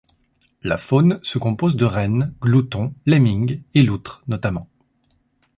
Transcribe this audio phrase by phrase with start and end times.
[0.63, 4.67] La faune se compose de rennes, gloutons, lemmings et loutres notamment.